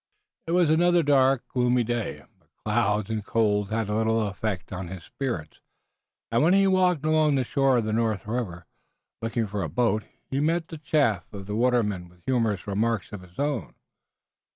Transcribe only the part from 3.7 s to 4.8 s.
little effect